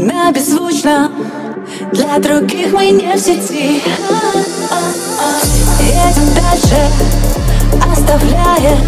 одна 0.00 0.32
беззвучно 0.32 1.10
Для 1.92 2.18
других 2.18 2.72
мы 2.72 2.90
не 2.90 3.14
в 3.14 3.18
сети. 3.18 3.82
Едем 5.80 6.34
дальше, 6.34 6.80
оставляя 7.92 8.78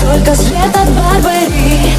Только 0.00 0.34
след 0.34 0.74
от 0.74 0.88
Барбари. 0.92 1.92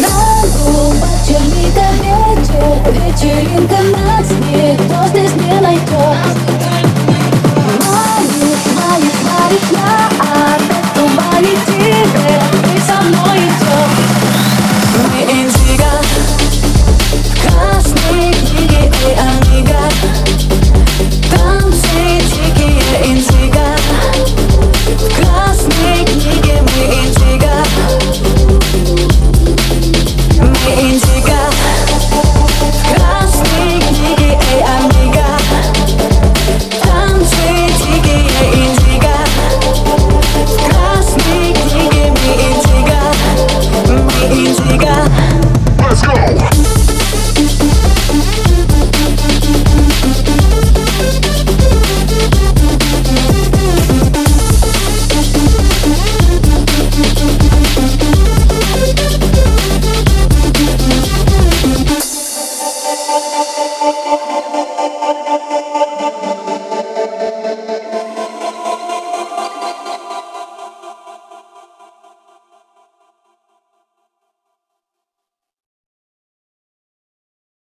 На 0.00 0.08
углу 0.42 0.92
вечеринка, 0.92 1.86
вечер, 2.02 2.72
вечеринка 2.92 3.78
на 3.96 4.24
сне. 4.24 4.76
Кто 4.76 5.08
здесь 5.08 5.34
не 5.36 5.60
найдет 5.60 5.79
Let's 45.00 46.02
go. 46.02 46.79